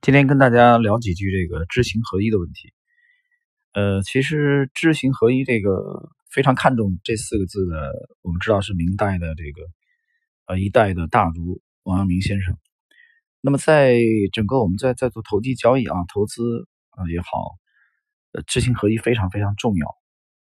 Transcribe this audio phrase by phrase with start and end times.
[0.00, 2.72] 今天跟大家聊几句这个知行合一的问题。
[3.72, 7.92] 呃，其实知行合一这个非常看重这四个字的，
[8.22, 9.68] 我们知道是明代的这个
[10.46, 12.56] 呃一代的大儒王阳明先生。
[13.40, 13.98] 那么在
[14.32, 17.58] 整个我们在在做投机交易啊、投资啊也好，
[18.32, 19.88] 呃，知行合一非常非常重要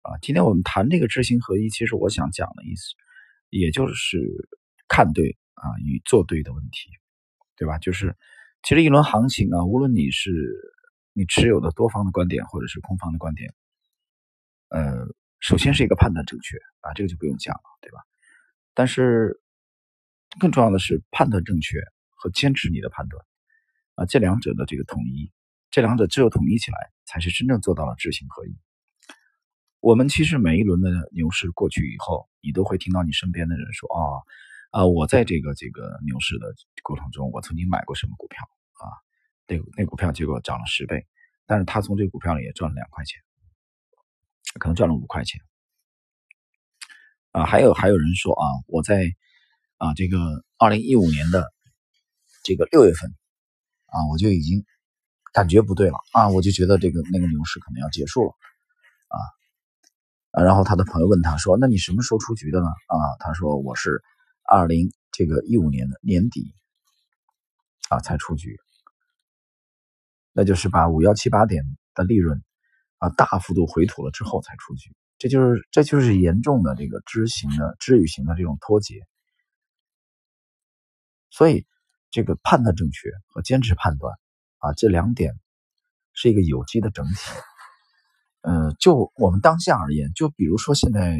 [0.03, 0.17] 啊。
[0.21, 2.93] 今天我们谈这个知行合一，其实我想讲的意思，
[3.49, 4.47] 也就是
[4.87, 6.89] 看对啊与做对的问题，
[7.57, 7.77] 对吧？
[7.77, 8.15] 就是。
[8.63, 10.31] 其实一轮行情啊，无论你是
[11.11, 13.53] 你持有的多方的观点，或者是空方的观点，
[14.69, 15.05] 呃，
[15.41, 17.99] 首先是一个判断正确啊，这个就不用讲了，对吧？
[18.73, 19.41] 但是
[20.39, 21.77] 更重要的是判断正确
[22.15, 23.25] 和坚持你的判断
[23.95, 25.29] 啊，这两者的这个统一，
[25.69, 28.55] 这两者只有统一起来，才是真正做到了知行合一。
[29.81, 34.23] 我们其实每一轮的牛市过去以后，你都会听到你身边的人说啊。
[34.73, 36.47] 啊，我在这个这个牛市的
[36.81, 38.43] 过程中，我曾经买过什么股票
[38.81, 38.89] 啊？
[39.45, 41.05] 那那股票结果涨了十倍，
[41.45, 43.21] 但是他从这个股票里也赚了两块钱，
[44.59, 45.39] 可能赚了五块钱。
[47.33, 49.05] 啊，还有还有人说啊，我在
[49.77, 51.53] 啊这个二零一五年的
[52.43, 53.13] 这个六月份
[53.85, 54.65] 啊，我就已经
[55.33, 58.33] 感觉不对了啊，我就觉得这个那个牛市可能要结束了
[59.09, 59.17] 啊
[60.31, 64.01] 啊，然后他的朋友问他说：“那你什么时候出局的呢？”啊，他说：“我是。”
[64.45, 66.53] 二零这个一五年的年底
[67.89, 68.59] 啊才出局，
[70.33, 71.63] 那就是把五幺七八点
[71.93, 72.43] 的利润
[72.97, 79.05] 啊大幅度回吐了之后才出局，这就是这就是严重的这个知行的知与行的这种脱节。
[81.29, 81.65] 所以
[82.11, 84.13] 这个判断正确和坚持判断
[84.57, 85.39] 啊这两点
[86.13, 87.13] 是一个有机的整体。
[88.41, 91.17] 嗯，就我们当下而言，就比如说现在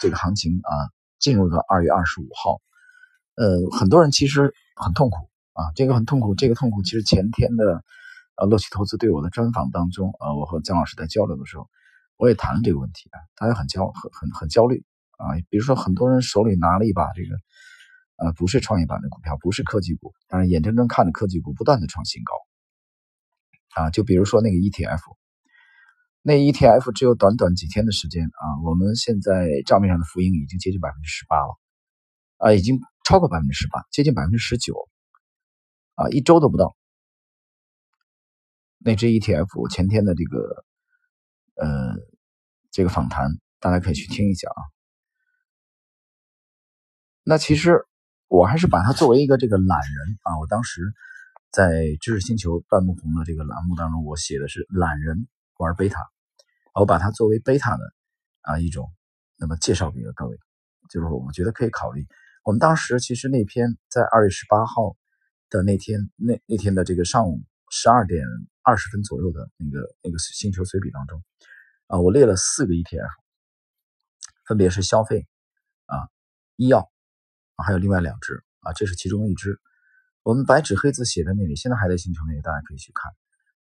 [0.00, 0.97] 这个行情啊。
[1.18, 2.60] 进入到二月二十五号，
[3.34, 5.16] 呃，很多人其实很痛苦
[5.52, 6.34] 啊，这个很痛苦。
[6.34, 7.82] 这个痛苦其实前天的
[8.36, 11.68] 呃乐奇投资对我的专访当中呃，我和姜老师在交流的时候，
[12.16, 14.84] 我也谈了这个问题啊，大家很焦很很很焦虑
[15.18, 15.34] 啊。
[15.48, 17.36] 比如说很多人手里拿了一把这个
[18.16, 23.90] 呃不是创业板的股票，不是科技股，但是眼睁睁看着科技股不断的创新高啊。
[23.90, 25.02] 就比如说那个 ETF。
[26.22, 31.58] 那 ETF 只有短短几天的时间啊，我们现在账面上的浮盈已经接近百分之十八了，
[32.36, 34.74] 啊，已经超过百分之十八，接近百分之十九，
[35.94, 36.76] 啊，一周都不到。
[38.80, 40.64] 那只 ETF 前天的这个，
[41.54, 41.94] 呃，
[42.72, 44.60] 这个访谈，大家可以去听一下啊。
[47.24, 47.86] 那其实
[48.26, 50.82] 我还是把它作为一个这个懒人啊，我当时
[51.50, 55.26] 在知识星球半木红的这个栏目当中，我写的是懒人。
[55.58, 56.00] 玩贝塔，
[56.74, 57.82] 我把它作为贝塔的
[58.40, 58.92] 啊一种，
[59.36, 60.38] 那么介绍给各位，
[60.88, 62.06] 就是我们觉得可以考虑。
[62.44, 64.96] 我们当时其实那篇在二月十八号
[65.50, 68.24] 的那天，那那天的这个上午十二点
[68.62, 71.22] 二十分左右的那个那个星球随笔当中，
[71.88, 73.10] 啊，我列了四个 ETF，
[74.46, 75.26] 分别是消费
[75.86, 76.08] 啊、
[76.56, 76.90] 医药
[77.56, 79.60] 啊，还有另外两只啊，这是其中一只。
[80.22, 83.12] 我们白纸黑字写在那里，现在还在星球那里，大家可以去看。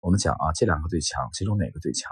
[0.02, 2.10] 我们讲啊，这两个最强，其中哪个最强？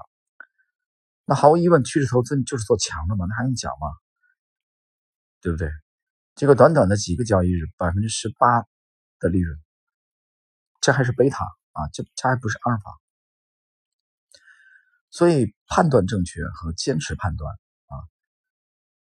[1.24, 3.88] 那毫无疑问，趋势投资就是做强的嘛，那还用讲吗？
[5.40, 5.68] 对不对？
[6.36, 8.62] 这个短短的几个交易日，百分之十八
[9.18, 9.58] 的利润，
[10.80, 12.96] 这还是贝塔啊，这这还不是阿尔法。
[15.10, 17.52] 所以判断正确和坚持判断
[17.86, 18.06] 啊，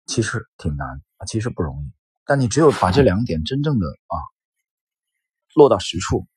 [0.07, 1.93] 其实挺难啊，其实不容易。
[2.25, 4.17] 但你只有把这两点真正的啊
[5.53, 6.27] 落到实处，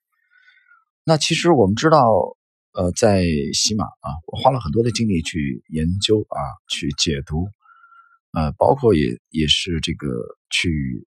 [1.03, 2.37] 那其实我们知道。
[2.73, 7.47] 呃，在喜马啊，我花了很多的精力去研究啊，去解读，
[8.33, 10.09] 呃，包括也也是这个
[10.49, 11.07] 去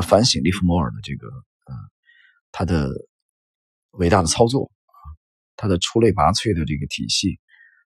[0.00, 1.74] 反省利弗莫尔的这个呃
[2.52, 2.88] 他的
[3.90, 4.94] 伟大的操作啊，
[5.56, 7.40] 他的出类拔萃的这个体系，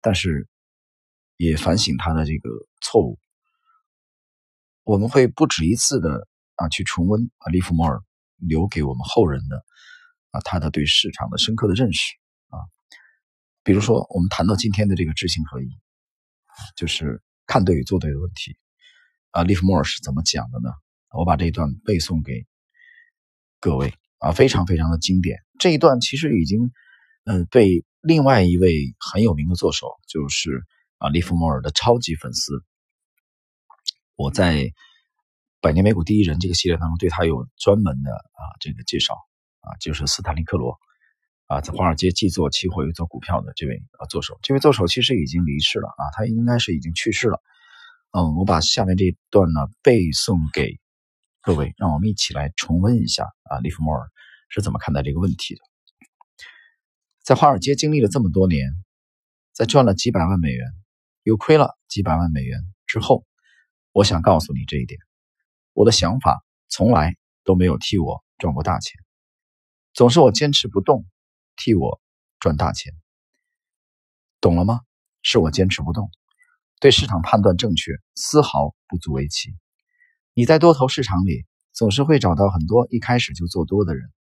[0.00, 0.46] 但是
[1.36, 2.48] 也反省他的这个
[2.80, 3.18] 错误。
[4.84, 8.00] 我们会不止一次的啊去重温啊利弗莫尔
[8.36, 9.64] 留给我们后人的
[10.30, 12.14] 啊他的对市场的深刻的认识。
[13.64, 15.68] 比如说，我们谈到今天的这个知行合一，
[16.76, 18.56] 就是看对与做对的问题
[19.30, 19.42] 啊。
[19.42, 20.70] 利弗莫尔是怎么讲的呢？
[21.10, 22.46] 我把这一段背诵给
[23.60, 25.38] 各位啊，非常非常的经典。
[25.58, 26.72] 这一段其实已经
[27.24, 30.62] 嗯被另外一位很有名的作手，就是
[30.98, 32.62] 啊利弗莫尔的超级粉丝。
[34.14, 34.56] 我在
[35.62, 39.14] 《百年美股第一人》这个系列当中，对他有专门的啊这个介绍
[39.60, 40.78] 啊，就是斯坦利克罗。
[41.54, 47.40] 啊，在华尔街既做期货又做股票的这位啊作手，这位作手其实已经离世了啊，他应该是已经去世了。
[48.10, 50.80] 嗯，我把下面这一段呢背诵给
[51.40, 54.10] 各位，让我们一起来重温一下啊，利弗莫尔
[54.48, 55.60] 是怎么看待这个问题的。
[57.22, 58.68] 在华尔街经历了这么多年，
[59.52, 60.66] 在赚了几百万美元，
[61.22, 63.24] 又亏了几百万美元之后，
[63.92, 64.98] 我想告诉你这一点：
[65.72, 67.14] 我的想法从来
[67.44, 69.00] 都没有替我赚过大钱，
[69.92, 71.04] 总是我坚持不动，
[71.56, 72.00] 替我
[72.40, 72.92] 赚大钱。
[74.40, 74.80] 懂了吗？
[75.22, 76.10] 是我坚持不动，
[76.80, 79.54] 对市场判断正确，丝毫不足为奇。
[80.34, 84.12] 你在多头市场里总是会找到很多一开始就做多的人，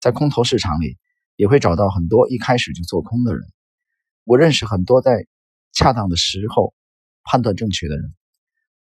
[0.00, 0.98] 在空头市场里
[1.36, 3.46] 也会找到很多一开始就做空的人。
[4.24, 5.26] 我认识很多在
[5.72, 6.74] 恰当的时候
[7.22, 8.12] 判断正确的人，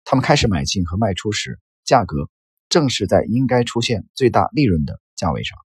[0.06, 2.30] 他们开始买进和卖出时，价格
[2.70, 5.58] 正是在应该出现最大利润的价位上。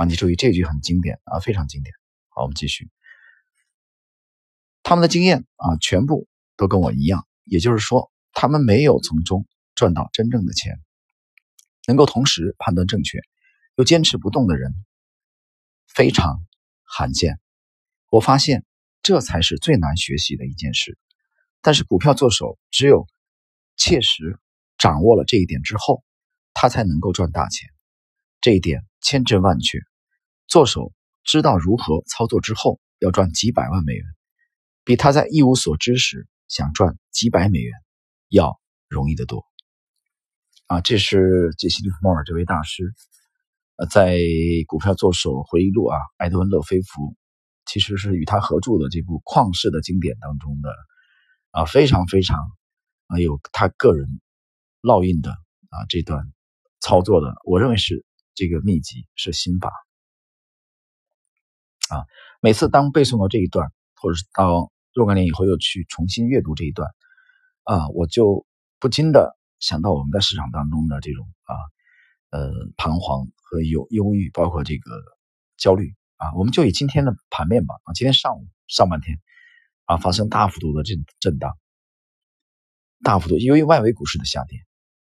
[0.00, 1.94] 啊，你注意这句很经典啊，非常经典。
[2.30, 2.88] 好，我们继续。
[4.82, 6.26] 他们的经验啊，全部
[6.56, 10.80] 都跟我一样，也就是说，他们没有从中赚到真正的钱。
[11.86, 13.18] 能够同时判断正确
[13.76, 14.72] 又坚持不动的人，
[15.86, 16.46] 非常
[16.82, 17.38] 罕见。
[18.08, 18.64] 我发现
[19.02, 20.96] 这才是最难学习的一件事。
[21.60, 23.06] 但是股票做手只有
[23.76, 24.38] 切实
[24.78, 26.02] 掌握了这一点之后，
[26.54, 27.68] 他才能够赚大钱。
[28.40, 29.78] 这一点千真万确。
[30.50, 30.92] 做手。
[31.22, 34.04] 知道如何操作之后，要赚几百万美元，
[34.84, 37.72] 比他在一无所知时想赚几百美元
[38.30, 38.58] 要
[38.88, 39.44] 容易得多。
[40.66, 42.94] 啊，这是杰西·利弗莫尔这位大师，
[43.76, 44.16] 呃，在
[44.66, 47.14] 《股票作手回忆录》啊，埃德温·勒菲弗
[47.66, 50.74] 其实是与他合著的这部旷世的经典当中的
[51.50, 52.38] 啊，非常非常
[53.08, 54.20] 啊有他个人
[54.80, 56.32] 烙印的啊这段
[56.80, 59.70] 操作的，我认为是这个秘籍是心法。
[61.90, 62.06] 啊，
[62.40, 66.88] 每次当背诵到这一段，或者是到若干年以后又去重新阅读这一段，
[67.64, 68.46] 啊，我就
[68.78, 71.54] 不禁的想到我们在市场当中的这种啊，
[72.30, 74.90] 呃，彷徨和忧忧郁，包括这个
[75.56, 76.32] 焦虑啊。
[76.36, 79.18] 我们就以今天的盘面吧，啊，今天上午上半天
[79.86, 81.58] 啊，发生大幅度的震震荡，
[83.02, 84.60] 大幅度由于外围股市的下跌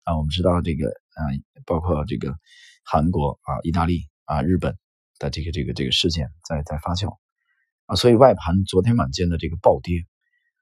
[0.05, 1.27] 啊，我们知道这个啊，
[1.67, 2.37] 包括这个
[2.85, 4.79] 韩国啊、意大利啊、日本。
[5.19, 7.17] 的这个这个这个事件在在发酵
[7.87, 10.07] 啊，所以外盘昨天晚间的这个暴跌，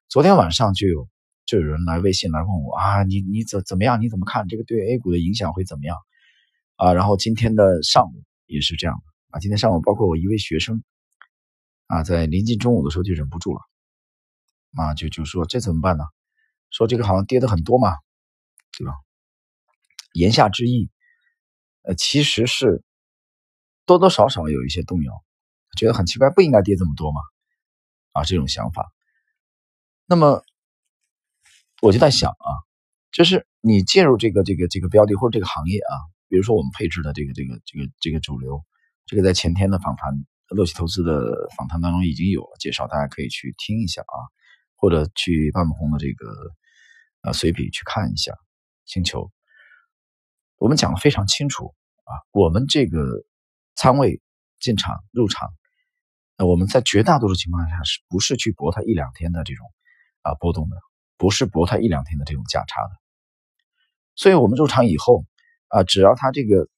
[0.08, 1.08] 昨天晚上就有
[1.44, 4.00] 就有人来微信来问我啊，你你怎怎么样？
[4.00, 5.96] 你怎么看这个对 A 股的影响会怎么样
[6.76, 6.94] 啊？
[6.94, 9.02] 然后今天的上午也是这样的
[9.36, 10.82] 啊，今天上午包括我一位学生
[11.86, 13.60] 啊，在临近中午的时候就忍不住了
[14.76, 16.04] 啊，就就说这怎么办呢？
[16.70, 17.96] 说这个好像跌的很多嘛，
[18.78, 18.92] 对吧？
[20.12, 20.90] 言下之意，
[21.82, 22.82] 呃，其实是。
[23.86, 25.24] 多多少少有一些动摇，
[25.76, 27.20] 觉得很奇怪，不应该跌这么多吗？
[28.12, 28.92] 啊，这种想法。
[30.06, 30.42] 那么
[31.82, 32.50] 我就在想啊，
[33.12, 35.94] 就是你介入这个这个这个标的或者这个行业啊，
[36.28, 38.64] 比如说我们配置的这个这个这个这个主流，
[39.06, 40.12] 这个在前天的访谈
[40.48, 44.18] 乐奇投资的访谈当中已经有了介绍，大家可以去听一下啊，
[44.74, 46.26] 或者去半亩红的这个
[47.22, 48.32] 呃随笔去看一下
[48.84, 49.30] 星球。
[50.56, 53.24] 我们讲的非常清楚啊，我们这个。
[53.76, 54.22] 仓位
[54.58, 55.52] 进场入场，
[56.38, 59.70] 那我们在绝大多数情况下是不是去博它一两天的这种
[60.22, 60.76] 啊波动的，
[61.18, 62.90] 不是博它一两天的这种价差的。
[64.14, 65.26] 所以我们入场以后
[65.68, 66.68] 啊，只要它这个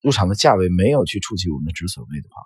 [0.00, 2.42] 入场的价位没有去触及我们的止损位的话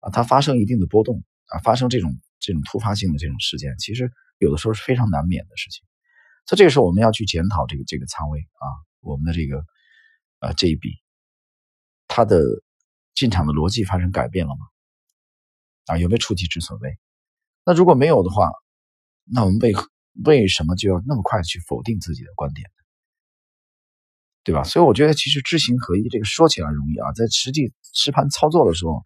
[0.00, 5.82] 啊，它发生一定的波动啊，发生这种这种突发性的这种事件，其实有的时候是非常难免的事情。
[6.44, 8.66] 所以这个时候我们要去检讨这个这个仓位啊，
[9.00, 9.64] 我们的这个
[10.38, 10.90] 啊这一笔
[12.06, 12.38] 它的。
[13.14, 14.66] 进场的逻辑发生改变了吗？
[15.86, 16.98] 啊，有没有触及止损位？
[17.64, 18.50] 那如果没有的话，
[19.24, 19.72] 那我们为
[20.24, 22.70] 为什么就要那么快去否定自己的观点？
[24.44, 24.64] 对吧？
[24.64, 29.02] 所以我觉得其实知行合一这个说起来容易啊，在实际实盘操作的时候，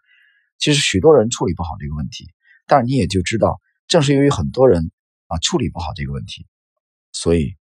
[0.59, 2.31] 其实许多人处理不好这个问题。
[2.67, 4.91] 但是你也就知道，正是由于很多人
[5.27, 6.47] 啊处理不好这个问题，
[7.13, 7.57] 所以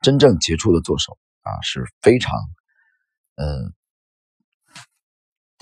[0.00, 2.38] 真正杰出的作手啊是非常
[3.36, 3.74] 嗯。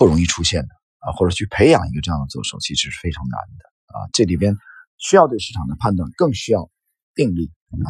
[0.03, 0.67] 不容易出现的
[0.99, 4.09] 啊，或者去培养一个这样的做手，其实是非常难的啊。
[4.11, 4.57] 这里边
[4.97, 6.69] 需要对市场的判断，更需要
[7.15, 7.87] 定力啊。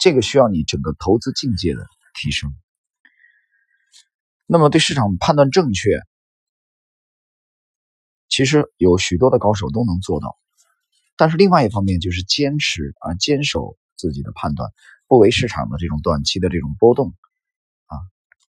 [0.00, 1.86] 这个需要你整个投资境界的
[2.20, 2.52] 提升。
[4.46, 6.00] 那么对市场判断正确，
[8.28, 10.36] 其实有许多的高手都能做到。
[11.16, 14.72] 但是另外一方面就是坚持啊，坚守自己的判断，
[15.06, 17.14] 不为市场的这种短期的这种波动
[17.86, 17.94] 啊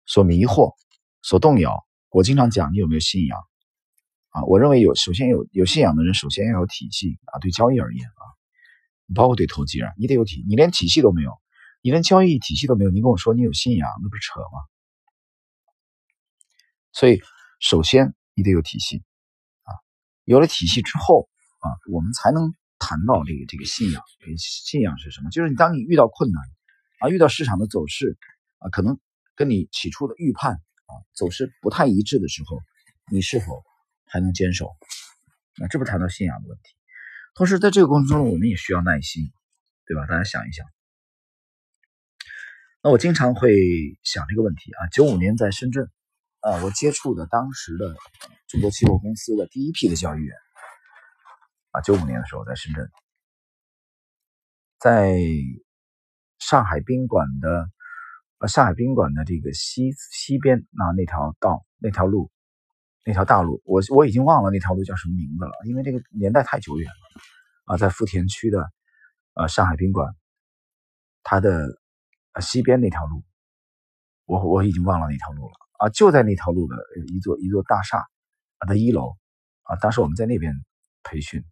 [0.07, 0.73] 所迷惑、
[1.21, 1.86] 所动摇。
[2.17, 3.39] 我经常讲，你有没有信仰
[4.31, 4.43] 啊？
[4.45, 7.39] 我认为有，首先有有信仰的人，首先要有体系啊。
[7.41, 8.23] 对交易而言啊，
[9.15, 11.39] 包括对投机啊，你得有体，你连体系都没有，
[11.83, 14.65] 你连交易体系都没有，你跟我说你有信仰，那不是扯吗？
[16.91, 17.21] 所以，
[17.61, 19.05] 首先你得有体系
[19.65, 19.77] 啊。
[20.25, 24.03] 有了体系之后啊，我们才能谈到这个这个信仰。
[24.39, 25.29] 信仰是什么？
[25.29, 26.43] 就是你当你遇到困难
[27.01, 28.17] 啊，遇到市场的走势
[28.57, 28.99] 啊，可能
[29.35, 32.61] 跟你起初的预判啊走势不太一致的时候，
[33.11, 33.63] 你是否
[34.07, 34.75] 还能坚守？
[35.59, 36.75] 那这不谈到信仰的问题。
[37.35, 39.31] 同时，在这个过程中，我们也需要耐心，
[39.87, 40.07] 对吧？
[40.07, 40.67] 大家想一想。
[42.83, 43.51] 那我经常会
[44.03, 45.91] 想这个问题啊，九五年在深圳，
[46.41, 47.95] 啊，我接触的当时的
[48.47, 50.37] 中国期货公司的第一批的交易员，
[51.73, 52.89] 啊，九五年的时候在深圳，
[54.79, 55.19] 在
[56.39, 57.69] 上海宾馆的，
[58.39, 62.31] 呃，上海宾馆的这个西西边那那条道那条路，
[63.05, 68.71] 那条大路，我我已经忘了那条路叫什么名字了，因为这个年代太久远了，啊，在福田区的，
[69.35, 70.15] 呃，上海宾馆，
[71.23, 71.81] 它的。
[72.39, 73.25] 西边那条路，
[74.27, 75.89] 我我已经忘了那条路了啊！
[75.89, 76.77] 就在那条路的
[77.07, 78.07] 一座一座大厦
[78.59, 79.17] 啊的一楼
[79.63, 80.53] 啊，当时我们在那边
[81.03, 81.43] 培训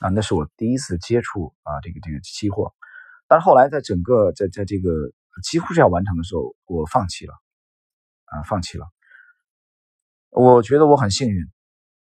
[0.00, 2.74] 啊，那是我第一次接触啊这个这个期货，
[3.28, 4.90] 但是后来在整个在在这个
[5.44, 7.34] 几乎是要完成的时候，我放弃了
[8.24, 8.88] 啊，放弃了。
[10.30, 11.46] 我觉得我很幸运，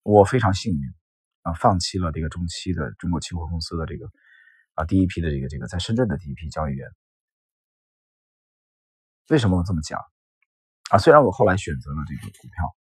[0.02, 0.94] 我非常幸运
[1.42, 4.06] 啊，放弃了这个中期的中国期货公司的这个。
[4.76, 6.88] 啊，第一批的这个这个在深圳的第一批交易员，
[9.28, 10.00] 为什么我这么讲？
[10.90, 12.76] 啊，虽然我后来选择了这个股票，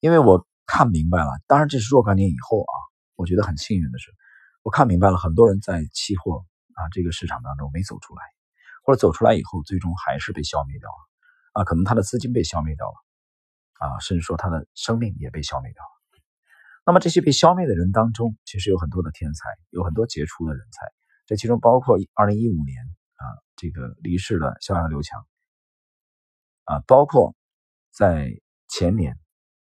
[0.00, 1.30] 因为我看明白了。
[1.46, 2.74] 当然这是若干年以后啊，
[3.14, 4.10] 我觉得很幸运的是，
[4.68, 6.44] 我看明白了很多人在期货
[6.74, 8.22] 啊这个市场当中没走出来，
[8.84, 11.08] 或者走出来以后最终还是被消灭掉了。
[11.54, 12.92] 啊，可能他的资金被消灭掉了，
[13.78, 15.88] 啊，甚至说他的生命也被消灭掉了。
[16.84, 20.86] 那么这些被消灭的人当中，其实有很多的天才，有很多杰出的人才，
[21.24, 22.84] 这其中包括二零一五年
[23.14, 23.24] 啊
[23.56, 25.26] 这个离世的逍遥刘强，
[26.64, 27.34] 啊，包括
[27.90, 28.28] 在
[28.68, 29.18] 前年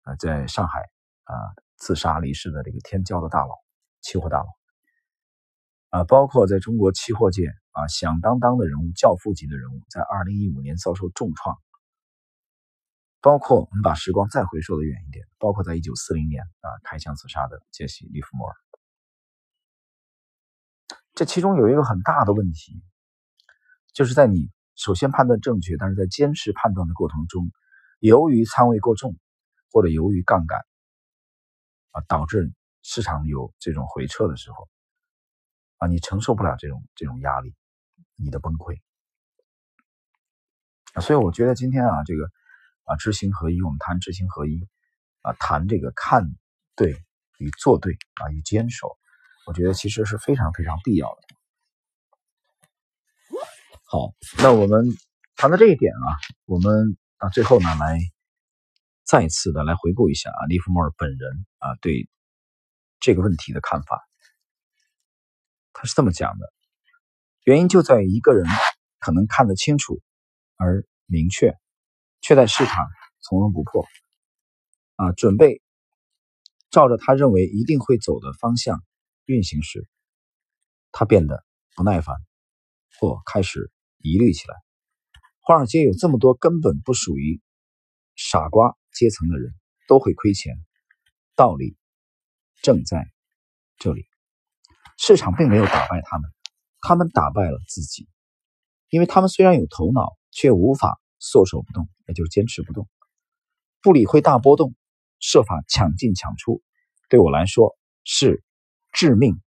[0.04, 0.80] 啊在上海
[1.24, 1.36] 啊
[1.76, 3.54] 自杀离世的这个天骄的大佬，
[4.00, 4.46] 期货大佬，
[5.90, 11.56] 啊，包括在中国期货界啊响当当的人物，教父级的人物，在二零一五年遭受重创。
[13.22, 18.54] 包括我们把时光再回溯的远一点，包括在一九四零年啊开枪自杀的杰西·利弗莫尔，
[21.14, 22.84] 这其中有一个很大的问题，
[23.92, 27.50] 就是在你首先判断正确，但是在坚持判断的过程中，
[27.98, 29.16] 由于仓位过重
[29.72, 30.60] 或者由于杠杆
[31.90, 32.52] 啊，导致
[32.82, 34.68] 市场有这种回撤的时候
[35.78, 37.54] 啊，你承受不了这种这种压力，
[38.16, 38.80] 你的崩溃，
[41.00, 42.30] 所以我觉得今天啊这个。
[42.88, 44.64] 啊，知行合一，我们谈知行合一，
[45.22, 46.22] 啊，谈这个看
[46.76, 47.02] 对
[47.36, 48.96] 与做对啊，与坚守，
[49.44, 51.22] 我觉得其实是非常非常必要的。
[53.86, 54.86] 好，那我们
[55.34, 56.14] 谈到这一点啊，
[56.44, 57.98] 我们啊最后呢来
[59.02, 62.08] 再一次的来回顾一下啊，利弗莫尔本人啊对
[63.00, 64.05] 这个问题的看法，
[65.76, 66.52] 他是这么讲的：
[67.44, 68.46] 原因就在于一个人
[68.98, 70.00] 可能看得清楚
[70.56, 71.54] 而明确。
[72.22, 72.84] 却在市场
[73.20, 73.86] 从容不迫，
[74.96, 75.62] 啊，准备
[76.70, 78.82] 照着他认为一定会走的方向
[79.26, 79.86] 运行时，
[80.90, 81.44] 他变得
[81.76, 82.16] 不耐烦，
[82.98, 84.56] 或开始疑虑起来。
[85.38, 87.40] 华尔街有这么多根本不属于
[88.16, 89.54] 傻瓜阶层的人，
[89.86, 90.56] 都会亏钱，
[91.36, 91.76] 道理
[92.60, 93.08] 正在
[93.76, 94.04] 这里。
[94.96, 96.30] 市场并没有打败他们，
[96.80, 98.08] 他们打败了自己，
[98.88, 101.00] 因为他们虽然有头脑，却无法。
[101.18, 102.86] 缩手不动，也就是坚持不动，
[103.80, 104.74] 不理会大波动，
[105.18, 106.62] 设法抢进抢出，
[107.08, 107.74] 对我来说
[108.04, 108.44] 是
[108.92, 109.40] 致命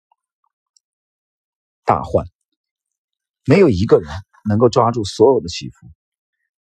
[1.85, 2.27] 大患。
[3.45, 4.11] 没有一个人
[4.49, 5.91] 能够抓住所有的起伏。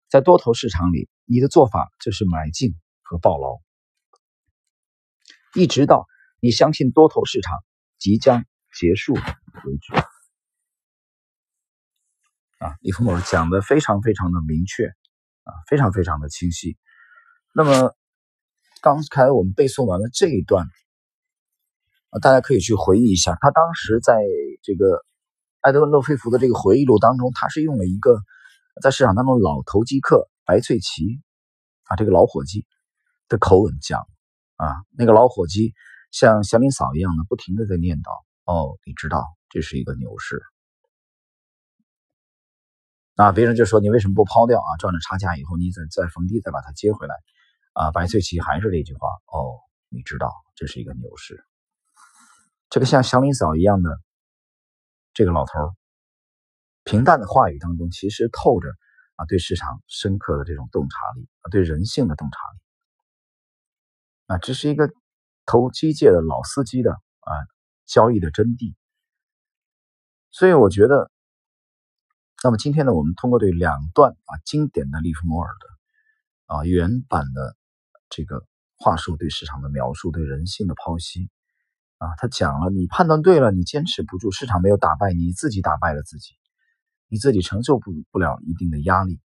[0.10, 3.62] 在多头市场里，你的做法就是买进和抱牢，
[5.56, 6.06] 一直到
[6.42, 7.64] 你相信多头市场
[7.98, 8.44] 即将
[8.80, 9.94] 结束为止。
[12.60, 16.78] 啊，利弗莫讲的非常非常的明确，啊，非常非常的清晰。
[17.54, 17.96] 那么
[18.82, 20.66] 刚才我们背诵完了这一段，
[22.10, 24.16] 啊，大家可以去回忆一下，他当时在
[24.64, 25.06] 这个
[25.62, 28.20] 埃德温·洛菲弗的这个回忆录当中，他是用了一个
[28.82, 31.22] 在市场当中老投机客白翠奇
[31.84, 32.66] 啊，这个老伙计
[33.28, 34.02] 的口吻讲，
[34.56, 35.74] 啊，那个老伙计
[36.10, 38.10] 像祥林嫂一样的不停的在念叨，
[38.48, 40.42] 哦，你知道这是一个牛市。
[43.16, 44.78] 啊，别人就说你为什么不抛掉啊？
[44.78, 47.16] 赚了差价以后，你再再逢低再把它接回来，
[47.74, 51.44] 啊，白翠奇还是这句话哦，你知道这是一个牛市。
[52.70, 54.00] 这个像祥林嫂一样的
[55.14, 55.74] 这个老头，
[56.84, 58.70] 平淡的话语当中，其实透着
[59.16, 62.60] 啊，对市场深刻的这种洞察力啊，对人性的洞察力
[64.28, 64.90] 啊，这是一个
[65.46, 67.34] 投机界的老司机的啊
[67.88, 68.76] 交易的真谛。
[70.30, 71.10] 所以我觉得，
[72.44, 77.56] 那么今天呢，我们通过对两段啊经典的利弗莫尔的啊原版的
[78.10, 78.46] 这个
[78.78, 81.32] 话术对市场的描述，对人性的剖析
[81.98, 86.36] 啊，他讲了，你判断对了，你坚持不住，市场没有打败你，自己打败了自己。
[87.10, 89.22] 你自己承受不不了一定的压力，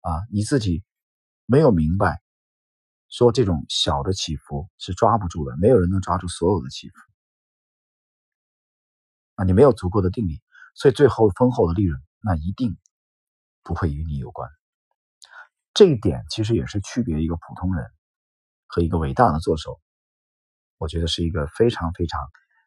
[0.00, 0.84] 啊，你自己
[1.44, 2.22] 没有明白，
[3.08, 6.94] 说这种小的起伏是抓不住的，没有人能抓住所有的起伏，
[9.36, 10.42] 啊，你没有足够的定力，
[10.74, 12.76] 所以最后丰厚的利润那一定
[13.62, 14.50] 不会与你有关。
[15.72, 17.86] 这一点其实也是区别一个普通人
[18.66, 19.78] 和一个伟大的作手，
[20.78, 22.20] 我觉得是一个非常非常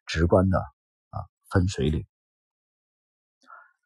[0.05, 2.05] 直观的啊分水岭。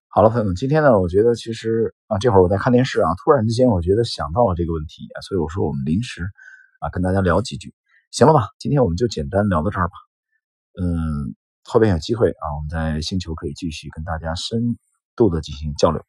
[0.10, 6.30] 好了，朋友们，今天呢，我觉得其实啊，这会儿我在看电视啊，突然之间我觉得想到了这个问题啊，所以我说我们临时
[6.82, 7.74] 啊跟大家聊几句，
[8.12, 8.50] 行了吧？
[8.60, 9.94] 今天我们就简单聊到这儿吧。
[10.80, 11.34] 嗯，
[11.64, 14.78] 后边有机会啊，我们在星球可以继续跟大家深
[15.16, 16.04] 度的进行交流。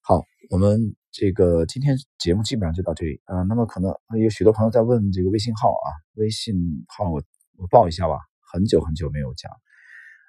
[0.00, 3.42] 好，我们这个今天节目基本上就到这里啊。
[3.42, 6.54] 那么可能有许多朋友在问这个微信号啊，微信
[6.88, 7.22] 号我
[7.56, 8.18] 我报一下吧，
[8.52, 9.50] 很久很久没有讲，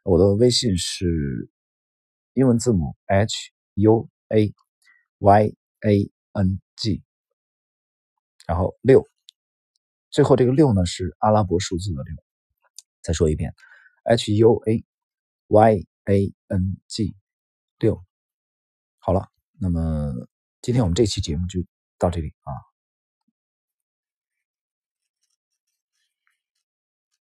[0.03, 1.49] 我的微信是。
[2.37, 4.53] 英文字母 H U A
[5.19, 5.53] Y
[5.87, 7.01] A N G，
[8.45, 9.07] 然后六，
[10.09, 12.13] 最后这个六呢是阿拉伯数字的六。
[13.01, 13.53] 再说一遍
[14.05, 14.83] ，H U A
[15.47, 17.15] Y A N G
[17.77, 18.03] 六。
[18.97, 20.13] 好了，那么
[20.61, 21.59] 今天我们这期节目就
[21.99, 22.74] 到这里啊。